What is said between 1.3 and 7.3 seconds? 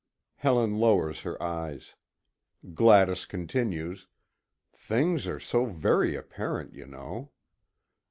eyes. Gladys continues: "Things are so very apparent, you know."